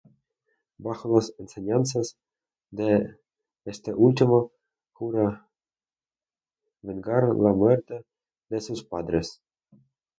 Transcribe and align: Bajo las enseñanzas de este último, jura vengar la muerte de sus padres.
Bajo 0.79 1.15
las 1.15 1.31
enseñanzas 1.37 2.17
de 2.71 3.17
este 3.65 3.93
último, 3.93 4.51
jura 4.93 5.47
vengar 6.81 7.21
la 7.35 7.53
muerte 7.53 8.03
de 8.49 8.61
sus 8.61 8.83
padres. 8.83 9.43